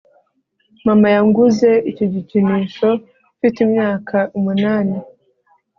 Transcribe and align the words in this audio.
Mama 0.85 1.07
yanguze 1.15 1.69
iki 1.91 2.05
gikinisho 2.13 2.89
mfite 3.37 3.57
imyaka 3.67 4.17
umunani 4.37 4.97